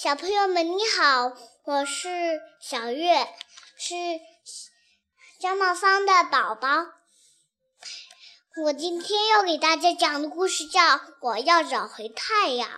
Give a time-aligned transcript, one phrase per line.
[0.00, 1.32] 小朋友们，你好，
[1.64, 2.08] 我是
[2.60, 3.26] 小月，
[3.76, 3.96] 是
[5.40, 6.68] 张茂芳的宝宝。
[8.62, 10.80] 我今天要给大家讲的故事叫
[11.20, 12.68] 《我要找回太阳》。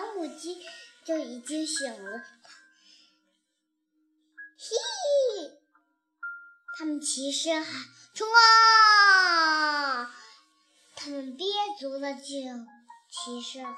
[0.00, 0.66] 小母鸡
[1.04, 2.24] 就已经醒了。
[4.56, 5.60] 嘿，
[6.78, 10.16] 他们齐声喊：“冲啊！”
[10.96, 11.46] 他们憋
[11.78, 12.66] 足了劲，
[13.10, 13.76] 齐声喊：“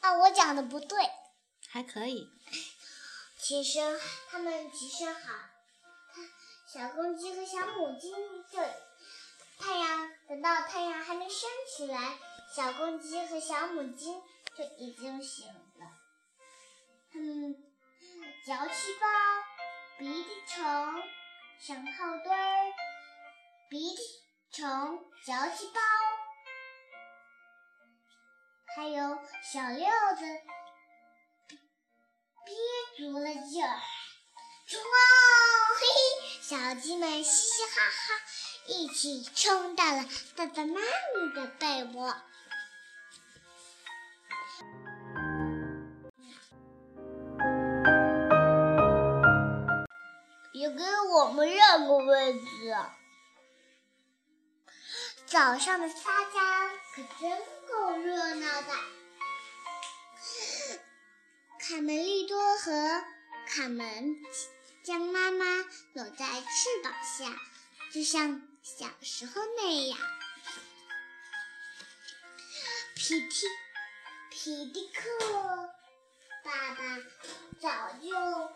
[0.00, 0.98] 啊，我讲的不对。”
[1.66, 2.30] 还可以。
[3.38, 5.48] 齐声，他们齐声喊
[6.70, 8.10] ：“小公鸡和小母鸡
[8.52, 8.62] 就
[9.58, 12.18] 太阳，等到太阳还没升起来，
[12.54, 14.06] 小公鸡和小母鸡
[14.56, 15.86] 就已经醒了。
[17.12, 17.54] 他们
[18.46, 19.06] 脚气包，
[19.98, 20.64] 鼻涕虫，
[21.60, 22.72] 想靠墩儿，
[23.68, 24.02] 鼻涕
[24.50, 24.66] 虫，
[25.26, 25.80] 脚气包，
[28.76, 30.24] 还有小六子
[32.46, 32.56] 憋
[32.96, 33.80] 足了劲儿，
[34.66, 34.80] 冲！
[35.76, 38.14] 嘿嘿，小鸡们嘻嘻哈哈，
[38.68, 42.14] 一起冲到了爸爸妈妈的被窝。
[50.70, 52.76] 给我们让个位置。
[55.26, 56.40] 早上的撒娇
[56.94, 57.38] 可真
[57.68, 58.74] 够热闹的。
[61.60, 63.04] 卡门利多和
[63.46, 64.16] 卡门
[64.82, 65.44] 将妈妈
[65.92, 67.38] 搂在翅膀下，
[67.92, 69.98] 就像小时候那样。
[72.94, 73.46] 皮蒂
[74.30, 75.08] 皮迪克
[76.42, 76.98] 爸爸
[77.60, 78.08] 早就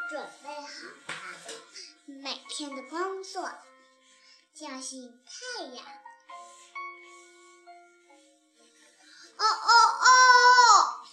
[0.08, 1.14] 准备好了
[2.04, 3.50] 每天的工作，
[4.54, 5.84] 叫醒太阳。
[9.36, 9.70] 哦哦
[10.02, 11.06] 哦！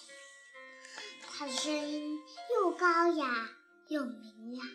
[1.22, 2.20] 他的声音
[2.52, 3.50] 又高雅
[3.88, 4.68] 又明亮。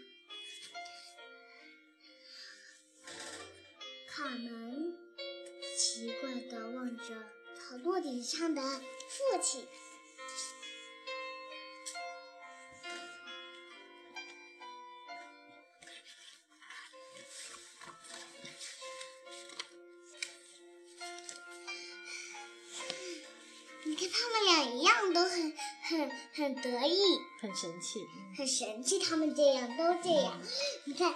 [4.09, 4.97] 卡门
[5.77, 7.05] 奇怪地望着
[7.59, 9.69] 草垛顶上的父亲。
[27.55, 28.09] 很神气。
[28.37, 30.37] 很神气，他们这样都这样。
[30.87, 31.15] 你看，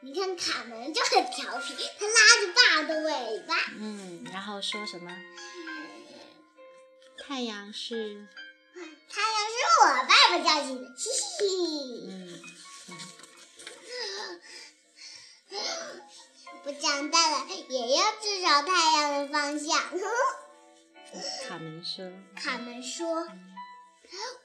[0.00, 3.54] 你看，卡门就很调皮，他拉着爸的尾巴。
[3.78, 5.16] 嗯，然后说什么？
[7.24, 8.26] 太阳是，
[9.08, 12.08] 太阳是我爸爸叫醒的，嘻嘻。
[12.10, 12.42] 嗯，
[16.64, 19.78] 我长大了也要去找太阳的方向。
[21.48, 23.28] 卡门说，卡门说：“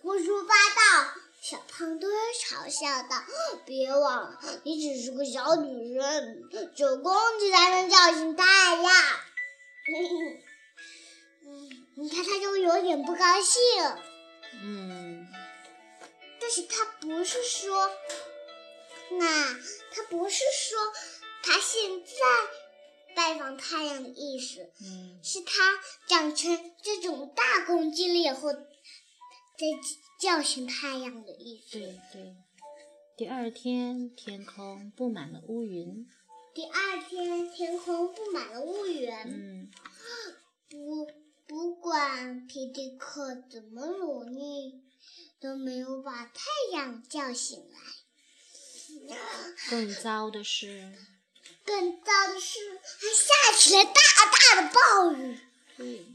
[0.01, 3.23] 胡说八道！”小胖墩嘲笑道
[3.65, 6.43] ：“别忘了，你只是个小女人，
[6.75, 8.83] 只有公鸡才能叫醒太阳。”
[11.97, 13.59] 你看，他就有点不高兴。
[14.61, 15.27] 嗯，
[16.39, 17.89] 但是他不是说，
[19.17, 19.55] 那
[19.91, 20.77] 他不是说
[21.41, 22.11] 他现在
[23.15, 28.59] 拜访太阳的意思，嗯，是他长成这种大公鸡了以后，再
[30.21, 31.79] 叫醒太阳的意思。
[31.79, 32.35] 对对。
[33.17, 36.07] 第二天，天空布满了乌云。
[36.53, 39.71] 第二天，天空布满了乌云，嗯，
[40.69, 41.07] 不
[41.47, 44.83] 不管皮迪克怎么努力，
[45.39, 46.43] 都没有把太
[46.73, 47.79] 阳叫醒来。
[49.69, 50.93] 更糟的是，
[51.65, 53.91] 更糟的是，还下起了大
[54.31, 55.39] 大的暴雨。
[55.77, 56.05] 对，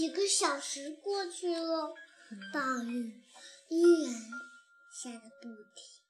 [0.00, 1.94] 几个小时过去了，
[2.54, 3.22] 暴雨
[3.68, 4.14] 依然
[4.90, 6.00] 下个不停。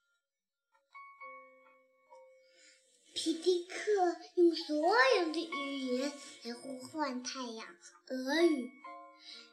[3.13, 3.75] 皮迪克
[4.37, 4.77] 用所
[5.19, 6.13] 有的语言
[6.45, 7.67] 来呼唤太阳：
[8.11, 8.71] 俄语、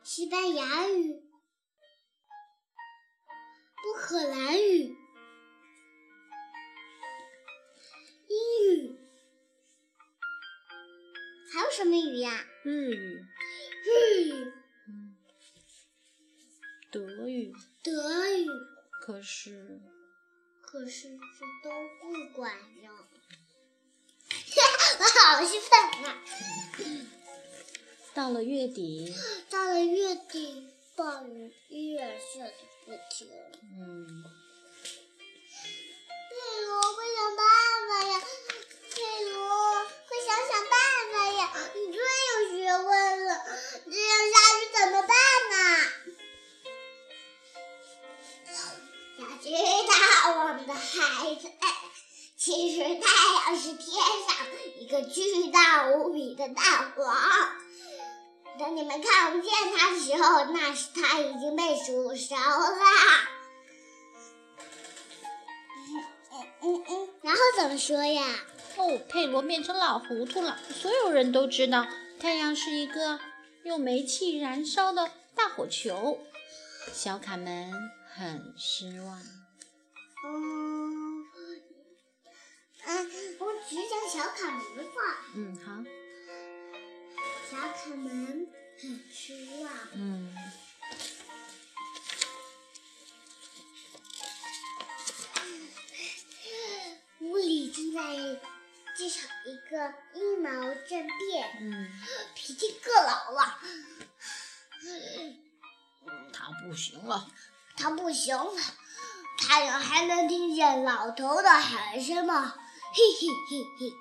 [0.03, 1.13] 西班牙语、
[3.87, 4.95] 乌克兰语、
[8.27, 8.99] 英语，
[11.51, 12.45] 还有什么语呀？
[12.63, 13.25] 日语，日语。
[14.87, 15.15] 嗯，
[16.91, 17.53] 德语。
[17.83, 18.47] 德语。
[19.01, 19.79] 可是，
[20.61, 21.69] 可是这都
[22.01, 22.53] 不管
[22.83, 22.93] 用。
[24.99, 25.69] 我好兴奋
[26.05, 26.23] 啊！
[28.13, 29.13] 到了月底，
[29.49, 32.51] 到了月底，暴雨依然下个
[32.85, 33.29] 不停。
[33.79, 34.23] 嗯。
[43.85, 45.11] 这样下去怎么办
[45.51, 45.55] 呢？
[49.19, 49.49] 要知
[49.87, 49.91] 道，
[50.39, 51.47] 我们的孩子，
[52.37, 53.85] 其实太阳是天
[54.27, 54.35] 上
[54.79, 57.17] 一个巨大无比的大王。
[58.59, 62.79] 等你们看不见它的时候，那是它已经被煮熟了。
[65.89, 66.03] 嗯
[66.61, 68.23] 嗯嗯，然后怎么说呀？
[68.77, 70.59] 哦，佩罗变成老糊涂了。
[70.73, 71.87] 所有人都知道，
[72.19, 73.19] 太阳是一个
[73.67, 76.25] 用煤气燃烧的大火球。
[76.93, 77.73] 小卡门
[78.07, 79.21] 很失望。
[80.23, 81.25] 嗯
[82.85, 84.95] 嗯，我只讲小卡门的话。
[85.35, 85.83] 嗯，好。
[87.51, 88.47] 小卡门
[88.81, 89.69] 很失望。
[89.95, 90.33] 嗯。
[97.19, 98.15] 屋里正在
[98.95, 100.49] 介绍一个阴谋
[100.87, 101.57] 政变。
[101.59, 101.91] 嗯。
[102.47, 103.59] 脾气可老了。
[106.31, 107.27] 他不行了。
[107.75, 108.61] 他不行了。
[109.37, 112.55] 太阳还能听见老头的喊声吗？
[112.93, 113.91] 嘿嘿嘿嘿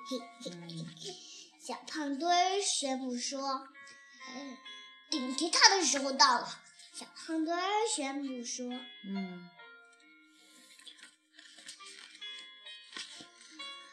[0.45, 0.51] 嘿
[0.95, 1.13] 嘿。
[1.59, 3.67] 小胖墩儿宣布说
[5.11, 6.47] ：“顶替他的时候到了。”
[6.97, 8.65] 小胖墩儿宣布说
[9.03, 9.49] ：“嗯，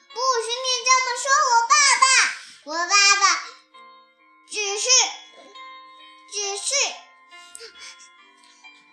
[0.08, 2.06] 不许你这么说我爸爸！
[2.66, 3.24] 我爸爸
[4.54, 4.88] 只是，
[6.30, 6.72] 只是……”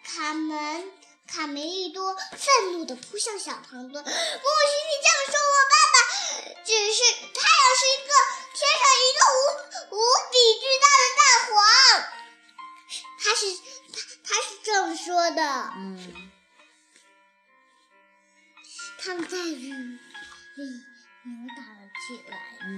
[0.04, 0.92] 卡门
[1.28, 5.96] 卡梅利多愤怒地扑向小胖墩：“不许你这么说我爸爸！
[6.66, 8.10] 只是太阳是一个……”
[8.54, 10.00] 天上一个无无
[10.32, 11.54] 比巨大的大黄，
[13.24, 13.42] 他是
[13.94, 15.40] 他他是这么说的。
[15.78, 15.82] 嗯，
[19.00, 20.62] 他们在雨里
[21.24, 22.32] 扭打了起来。
[22.66, 22.70] 嗯，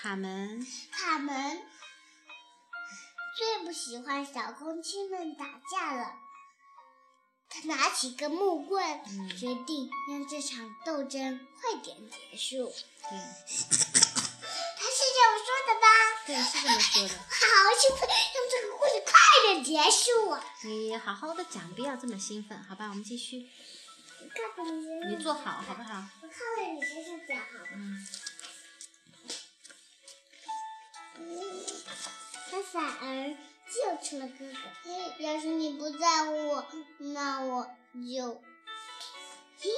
[0.00, 1.60] 卡门，卡门
[3.36, 6.12] 最不喜欢小公鸡们打架了。
[7.50, 8.80] 他拿起根木棍，
[9.36, 12.72] 决定让这场斗争快点结束。
[13.10, 13.18] 对。
[15.10, 15.86] 这么说的吧？
[16.26, 17.14] 对，是这么说的。
[17.18, 17.26] 好
[17.76, 19.12] 兴奋，让这个故事快
[19.46, 20.38] 点结束。
[20.68, 22.86] 你好好的讲，不要这么兴奋，好吧？
[22.88, 23.48] 我们继续。
[25.08, 26.04] 你坐好，好不好？
[26.22, 27.44] 我看看你身上讲好。
[27.74, 28.06] 嗯。
[32.50, 33.36] 他反而
[33.72, 35.22] 救出了哥哥。
[35.22, 36.66] 要是你不在乎我，
[36.98, 38.42] 那我就……
[39.60, 39.70] 嘿，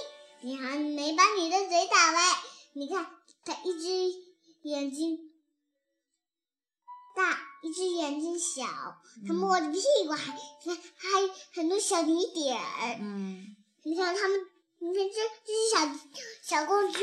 [0.42, 2.20] 你还没把你的嘴打歪。
[2.72, 3.06] 你看，
[3.44, 4.30] 他一只。
[4.62, 5.32] 眼睛
[7.16, 8.66] 大，一只眼睛小，
[9.26, 12.98] 他摸着屁股还还还很多小泥点儿。
[13.00, 14.38] 嗯，你看他们，
[14.80, 15.14] 你看这
[15.46, 16.98] 这些小小公鸡，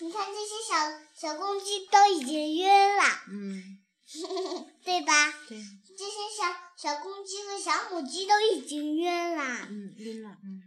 [0.00, 3.04] 你看这些小小公鸡都已经晕了。
[3.28, 3.78] 嗯，
[4.84, 5.32] 对吧？
[5.48, 5.58] 对。
[5.96, 9.66] 这些小小公鸡和小母鸡都已经晕了。
[9.70, 10.36] 嗯，晕了。
[10.42, 10.62] 嗯。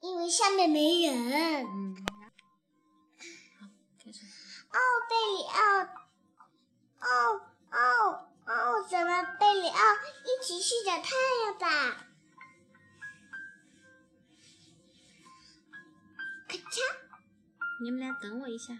[0.00, 1.64] 因为下面没人。
[1.66, 1.96] 嗯。
[18.20, 18.78] 等我一下。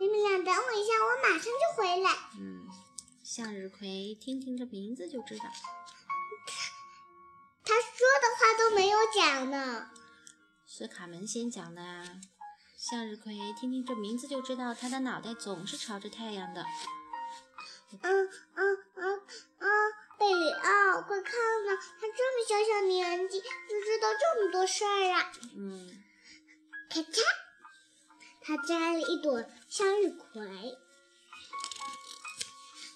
[0.00, 2.10] 你们俩等我一下，我马上就回来。
[2.38, 2.66] 嗯，
[3.24, 5.44] 向日葵听听这名字就知道。
[7.64, 9.90] 他说的话都没有讲呢。
[10.66, 12.04] 是卡门先讲的啊。
[12.76, 16.64] 向日葵，听听这名字就知道，他的脑袋总是朝着太阳的。
[18.02, 19.20] 嗯嗯嗯
[19.58, 21.32] 嗯，贝里奥，快看
[21.66, 25.32] 看，他这么小小年纪就知道这么多事儿啊！
[25.56, 26.04] 嗯，
[26.88, 27.20] 咔嚓，
[28.48, 30.40] 他摘了一朵向日葵，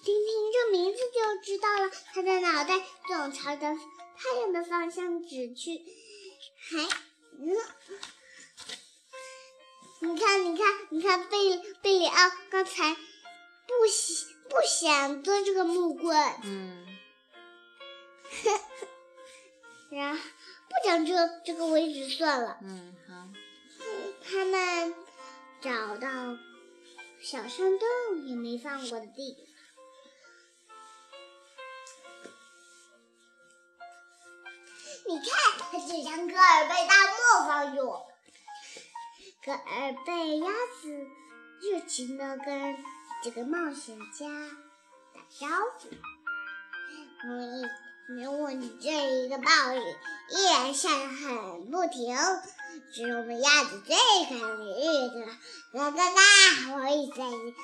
[0.03, 3.61] 听听这名字就知道了，他的脑袋总朝着
[4.17, 5.79] 太阳的方向指去，
[6.57, 6.79] 还
[7.37, 7.55] 嗯。
[9.99, 16.87] 你看，你看，你看，贝贝里奥刚才不想不想做这个木棍，嗯，
[19.91, 20.23] 然后
[20.67, 21.13] 不讲这
[21.45, 23.29] 这个为止算了，嗯，好。
[24.25, 24.92] 他们
[27.33, 29.35] 小山洞也没放过的地。
[35.07, 35.27] 你看，
[35.71, 38.07] 他只将戈尔贝大漠坊哟我。
[39.43, 41.07] 戈尔贝鸭子
[41.59, 42.77] 热情地跟
[43.23, 44.27] 这个冒险家
[45.15, 45.47] 打招
[45.79, 45.89] 呼。
[48.09, 49.79] 为你这一个暴雨
[50.29, 52.15] 依然下得很不停，
[52.93, 55.25] 是我们鸭子最可怜的日子。
[55.73, 56.21] 嘎嘎嘎，
[56.75, 57.55] 我也在雨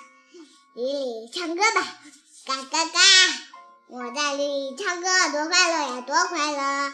[0.75, 1.81] 里唱歌吧，
[2.46, 3.00] 嘎嘎嘎，
[3.88, 6.58] 我在雨里唱歌多快乐呀，多快乐！
[6.58, 6.91] 哦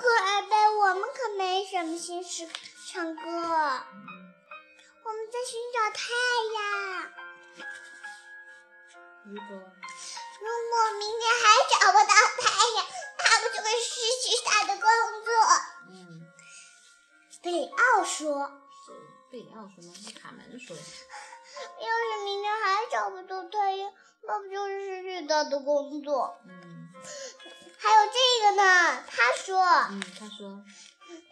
[0.00, 0.50] 可爱贝。”
[0.86, 2.46] 我们可没什么心思
[2.86, 6.04] 唱歌，我们在寻找太
[6.54, 6.64] 阳。
[9.28, 9.42] 如果
[10.38, 12.86] 如果明天还找不到太阳，
[13.18, 13.90] 那我就会失
[14.22, 14.86] 去他的工
[15.24, 15.28] 作。
[15.88, 16.22] 嗯，
[17.42, 18.50] 贝里奥说。
[18.86, 18.92] 是
[19.32, 19.92] 贝里奥说吗？
[20.00, 20.76] 是卡门说。
[20.76, 23.92] 要是明天还找不到太阳，
[24.22, 26.38] 那不就是失去他的工作？
[26.46, 26.88] 嗯。
[27.78, 29.60] 还有这个呢，他说。
[29.90, 30.62] 嗯，他说。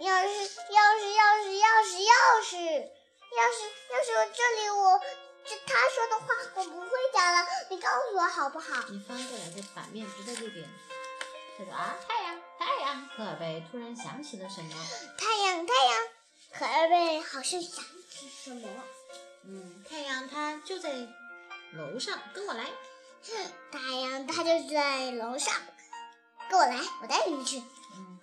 [0.00, 2.56] 要是要是要是要是要是
[3.36, 3.58] 要是
[3.92, 5.00] 要是我这里我
[5.46, 8.84] 这他说的话我不会讲了，你告诉我好不好？
[8.88, 10.68] 你翻过来在反面，不在这边。
[11.58, 14.74] 他说啊，太阳太阳，可尔贝突然想起了什么？
[15.18, 15.98] 太阳太阳，
[16.52, 18.68] 可尔贝好像想起什么。
[19.44, 20.90] 嗯，太阳它就在
[21.74, 22.64] 楼上，跟我来。
[23.70, 25.54] 太阳它就在楼上，
[26.50, 27.58] 跟我来，我带你去。
[27.58, 28.18] 嗯。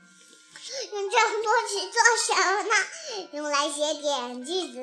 [0.91, 3.29] 用这么多纸做什么呢？
[3.33, 4.81] 用来写点句子，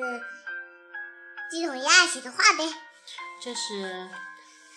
[1.49, 2.63] 鸡同鸭写的话呗。
[3.41, 4.09] 这是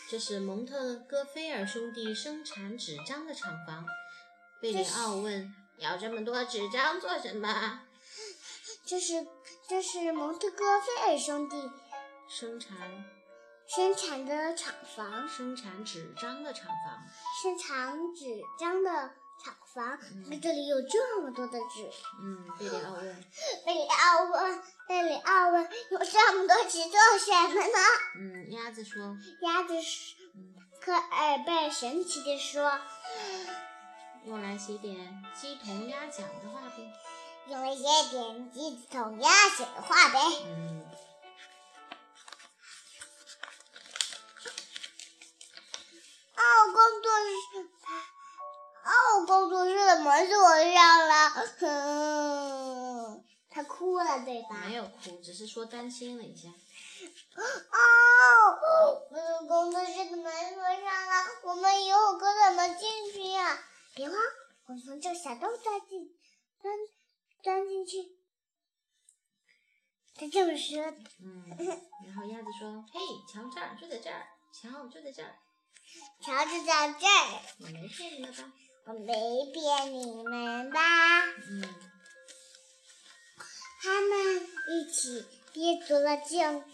[0.09, 3.87] 这是蒙特戈菲尔兄弟生产纸张的厂房。
[4.61, 7.81] 贝里奥问：“要这么多纸张做什么？”
[8.87, 9.27] 这是
[9.69, 11.71] 这是蒙特戈菲尔兄弟
[12.29, 12.77] 生产
[13.67, 17.03] 生产的厂房，生产纸张的厂房，
[17.43, 18.25] 生产纸
[18.59, 19.15] 张的。
[19.43, 19.99] 厂房，
[20.41, 21.91] 这里有这么多的纸。
[22.21, 23.25] 嗯，贝里奥问。
[23.67, 27.79] 贝里奥问，贝里奥问，有这么多纸做什么呢？
[28.19, 29.17] 嗯，鸭子说。
[29.43, 30.19] 鸭子说。
[30.81, 32.81] 可尔贝神奇地说
[34.27, 36.93] ：“用来写点鸡同鸭讲的话呗。”
[37.49, 40.19] 用来写点鸡同鸭讲的话呗。
[40.47, 40.85] 嗯。
[46.37, 47.13] 哦，工作
[47.53, 47.72] 是。
[49.23, 54.65] 哦，工作室的门锁上了，哼， 他哭了对吧？
[54.67, 56.49] 没有哭，只是说担心了一下。
[56.49, 57.43] 哦，
[59.11, 63.59] 我的工作室的门锁上了，我们以后可怎么进去呀？
[63.95, 64.17] 别慌，
[64.67, 66.17] 我从这个小洞钻进，
[66.61, 66.75] 钻
[67.43, 68.17] 钻进去。
[70.15, 70.83] 他这么说。
[71.21, 71.45] 嗯。
[72.07, 73.01] 然后鸭子说：“嘿，
[73.33, 75.37] 瞧这儿，就在这儿，瞧就在这儿，
[76.21, 78.53] 瞧就在这儿。”我没骗你了吧？
[78.85, 80.81] 我没骗你们吧？
[81.49, 81.63] 嗯，
[83.81, 86.65] 他们一起憋足了劲，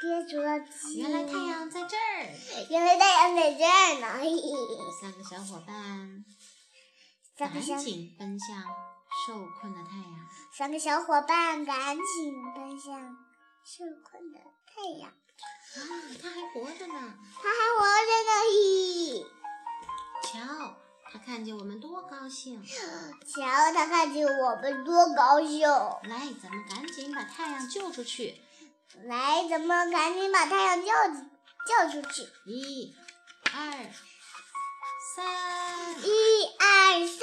[0.00, 0.96] 憋足了劲。
[0.98, 2.66] 原来太阳在这儿。
[2.68, 4.06] 原来太阳在这儿呢。
[5.00, 6.24] 三个小伙伴
[7.36, 8.62] 赶紧奔向
[9.24, 10.28] 受困的太阳。
[10.58, 12.02] 三个小伙伴赶紧
[12.56, 13.16] 奔向
[13.64, 15.10] 受困的太阳。
[15.10, 15.78] 啊，
[16.20, 17.14] 他还活着呢！
[17.40, 18.32] 他还活着呢！
[18.50, 19.24] 咦，
[20.24, 20.76] 瞧。
[21.12, 22.62] 他看见我们多高兴！
[22.64, 22.72] 瞧，
[23.74, 25.68] 他看见我们多高兴！
[25.68, 28.40] 来，咱们赶紧把太阳救出去！
[29.04, 30.92] 来，咱们赶紧把太阳救
[31.66, 32.28] 救出去！
[32.46, 32.94] 一、
[33.52, 33.90] 二、
[35.16, 36.00] 三！
[36.00, 36.08] 一、
[36.58, 37.18] 二、三！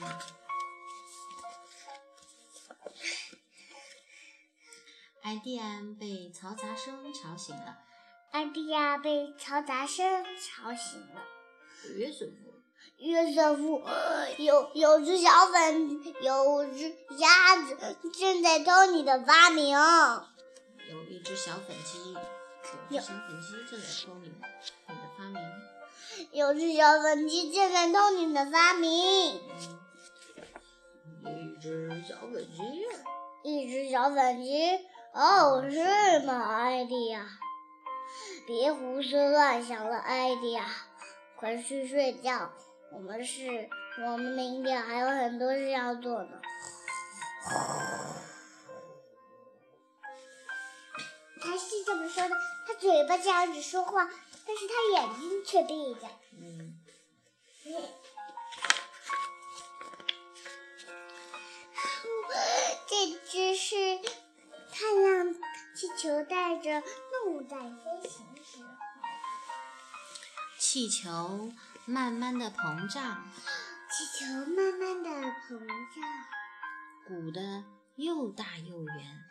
[0.00, 0.18] 嗯。
[5.22, 7.78] 艾迪安被嘈杂声吵醒了。
[8.32, 11.22] 艾迪亚被嘈杂声吵醒了。
[12.98, 13.04] 夫。
[13.04, 13.82] 约瑟夫，
[14.38, 19.70] 有有只小粉，有只鸭子正在偷你的发明。
[19.70, 22.14] 有一只小粉鸡，
[22.90, 24.28] 有只小粉鸡正在偷你
[24.88, 25.40] 你的发明。
[26.32, 28.90] 有只小粉鸡正在偷你的发明。
[31.24, 32.84] 一只小粉鸡，
[33.44, 34.80] 一只小粉鸡。
[35.12, 37.26] 哦，是吗，艾迪呀？
[38.46, 40.64] 别胡思乱想了，艾迪呀，
[41.36, 42.50] 快去睡觉。
[42.90, 43.68] 我们是，
[43.98, 46.40] 我们明天还有很多事要做呢。
[51.40, 52.34] 他是这么说的，
[52.66, 54.08] 他嘴巴这样子说话，
[54.46, 56.08] 但是他眼睛却闭着。
[56.32, 56.78] 嗯。
[62.88, 62.96] 这
[63.30, 63.98] 只是
[64.72, 65.34] 太阳
[65.76, 68.68] 气球带着动物在飞行时候。
[70.58, 71.52] 气球。
[71.88, 73.26] 慢慢的膨胀，
[73.90, 76.04] 气球慢慢的膨胀，
[77.06, 77.64] 鼓得
[77.96, 79.24] 又大又圆，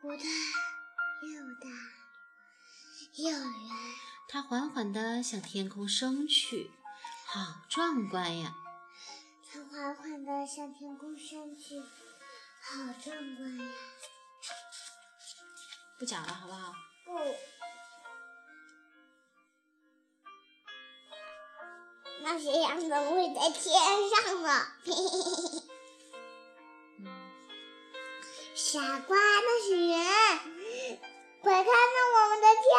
[0.00, 1.68] 鼓得又大
[3.16, 3.70] 又圆。
[4.28, 6.70] 它缓缓地向天空升去，
[7.26, 8.54] 好壮观呀！
[9.52, 13.72] 它缓缓地向天空升去，好壮观呀！
[15.98, 16.72] 不讲了，好不好？
[17.04, 17.18] 不，
[22.24, 23.74] 那些羊怎么会在天
[24.08, 24.66] 上呢？
[28.54, 29.98] 傻瓜，那是人！
[31.42, 31.74] 快看看
[32.14, 32.72] 我们的家！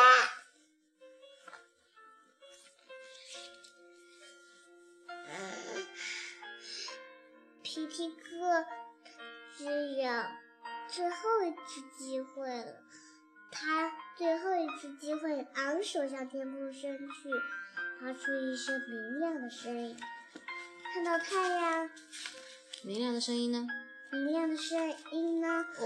[7.62, 8.66] 皮皮哥
[9.56, 9.64] 只
[10.02, 10.10] 有
[10.88, 12.82] 最后一次机会了，
[13.52, 17.30] 他最后一次机会昂首向天空伸去，
[18.00, 19.98] 发出一声明亮的声音。
[20.94, 21.90] 看到太阳，
[22.84, 23.68] 明亮的声音呢？
[24.12, 25.48] 明亮的声音呢？
[25.80, 25.84] 哦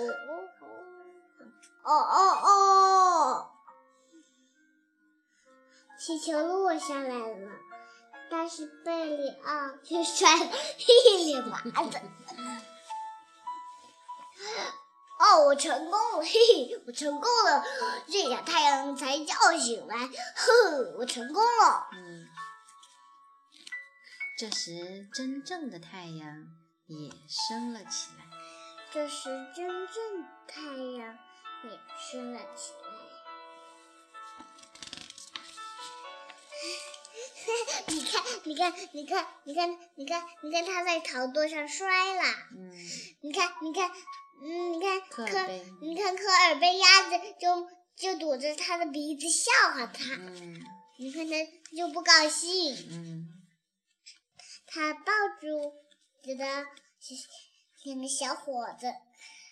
[1.83, 3.51] 哦哦哦哦！
[5.97, 7.51] 气球落下来了。
[8.31, 10.45] 但是贝里奥却摔了
[11.17, 11.99] 一脸麻子。
[15.19, 17.63] 哦，我成功了，嘿嘿，我成功了，
[18.07, 20.07] 这下太阳才叫醒来。
[20.07, 21.89] 哼，我成功了。
[21.91, 22.25] 嗯。
[24.37, 26.47] 这时，真正的太阳
[26.87, 28.25] 也升了起来。
[28.91, 31.19] 这时，真正太阳
[31.65, 32.79] 也升了起来。
[37.87, 42.23] 你看，你看，你看，你看，你看，你看，他在草垛上摔了。
[42.55, 42.71] 嗯。
[43.21, 43.91] 你看，你看，
[44.41, 45.25] 嗯，你看科，
[45.81, 50.15] 你看科尔贝鸭子就就堵着他的鼻子笑话他。
[50.15, 50.59] 嗯。
[50.97, 51.35] 你看他
[51.75, 52.75] 就不高兴。
[52.91, 53.27] 嗯。
[54.67, 55.73] 他抱住
[56.23, 56.45] 觉得
[57.83, 58.87] 两个小伙子。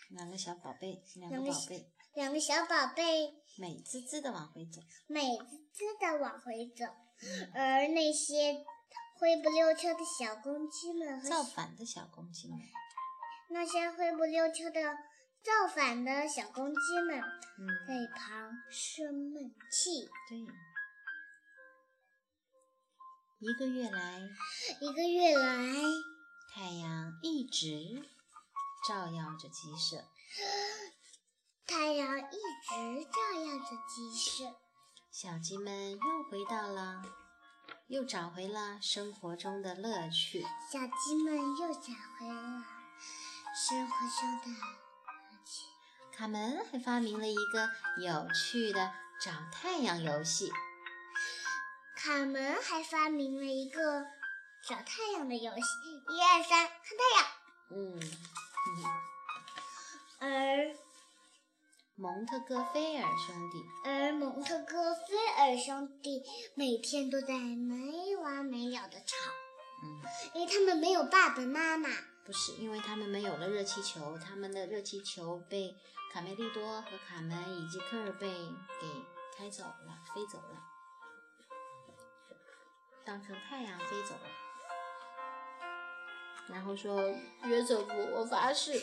[0.09, 1.91] 两个小宝贝，两个宝贝。
[2.13, 3.33] 两个小宝贝。
[3.57, 4.81] 美滋滋的往回走。
[5.07, 6.85] 美滋滋的往回走。
[7.55, 8.63] 而那些
[9.19, 12.59] 灰不溜秋的小公鸡们，造反的小公鸡们，
[13.49, 14.97] 那些灰不溜秋的
[15.41, 17.21] 造反的小公鸡们，
[17.87, 20.09] 在一旁生闷气。
[20.29, 20.39] 对，
[23.39, 24.21] 一个月来，
[24.81, 25.57] 一个月来，
[26.53, 28.03] 太阳一直
[28.87, 30.03] 照耀着鸡舍，
[31.65, 34.55] 太阳一直照耀着鸡舍。
[35.09, 37.01] 小鸡们又回到了，
[37.87, 40.41] 又找回了生活中的乐趣。
[40.71, 42.63] 小鸡们又找回了
[43.59, 44.61] 生活中的乐
[45.43, 45.63] 趣。
[46.15, 50.51] 卡门还发明了一个有趣的找太阳游戏。
[51.95, 54.05] 卡门还发明了一个
[54.69, 55.61] 找太阳的游戏。
[56.07, 57.25] 一二三，看太阳。
[57.71, 57.99] 嗯。
[60.19, 60.77] 而。
[61.99, 66.21] 蒙特哥菲尔兄弟，而蒙特哥菲尔兄弟
[66.53, 69.15] 每天都在没完没了的吵，
[69.81, 71.89] 嗯，因为他们没有爸爸妈妈。
[72.27, 75.73] 不是，因为他们没有了热气球，他们的热气球被
[76.11, 78.27] 卡梅利多和卡门以及科尔贝
[78.81, 78.87] 给
[79.37, 80.61] 开走了，飞走了，
[83.05, 84.29] 当成太阳飞走了。
[86.49, 87.01] 然后说
[87.47, 88.73] ：“约瑟夫，我发誓。”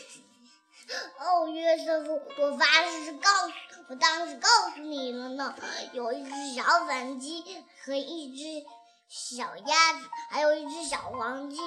[1.21, 3.53] 哦，约瑟夫，我发誓是告诉，
[3.89, 5.55] 我当时告诉你了呢。
[5.93, 7.43] 有一只小粉鸡
[7.83, 8.67] 和一只
[9.07, 11.57] 小鸭子，还有一只小黄鸡。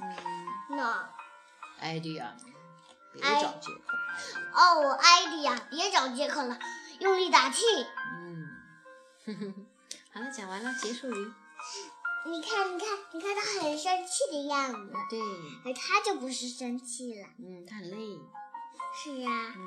[0.00, 1.10] 嗯，那
[1.80, 2.34] 艾迪亚，
[3.12, 3.80] 别找借口。
[4.54, 6.58] 哦，艾迪亚，别找借口了，
[7.00, 7.64] 用力打气。
[8.14, 8.48] 嗯，
[9.26, 9.66] 哼哼，
[10.12, 11.32] 好了，讲完了，结束语。
[12.26, 14.92] 你看，你看，你看，他很生气的样子。
[15.08, 15.18] 对。
[15.64, 17.28] 而他就不是生气了。
[17.38, 18.18] 嗯，他很累。
[18.94, 19.54] 是啊。
[19.56, 19.62] 嗯。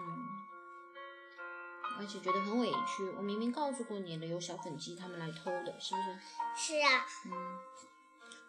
[1.99, 3.09] 而且觉得很委屈。
[3.17, 6.75] 我明明告诉过你了，有小粉鸡他们来偷的，是不是？
[6.75, 7.05] 是啊。
[7.25, 7.31] 嗯。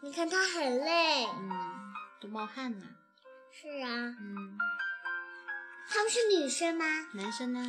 [0.04, 1.24] 你看他很累。
[1.24, 1.50] 嗯。
[2.20, 2.86] 都冒汗了。
[3.50, 3.88] 是啊。
[4.20, 4.58] 嗯。
[5.88, 6.84] 他们是女生吗？
[7.14, 7.66] 男生呢？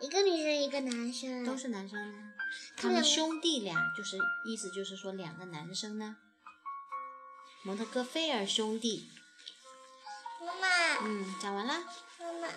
[0.00, 1.44] 一个女生，一个男生。
[1.44, 2.32] 都是男生。
[2.76, 6.16] 他们兄弟俩，就是意思就是说两个男生呢。
[7.64, 9.10] 蒙特哥菲尔兄弟。
[10.40, 10.68] 妈妈。
[11.04, 11.74] 嗯，讲完了。
[12.20, 12.48] 妈妈。